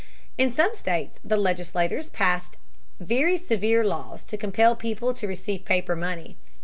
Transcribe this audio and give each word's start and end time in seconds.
In 0.35 0.51
some 0.51 0.73
states 0.73 1.19
the 1.23 1.37
legislatures 1.37 2.09
passed 2.09 2.57
very 2.99 3.37
severe 3.37 3.85
laws 3.85 4.23
to 4.23 4.35
compel 4.35 4.75
people 4.75 5.13
to 5.13 5.27
receive 5.27 5.63
paper 5.63 5.95
money. 5.95 6.37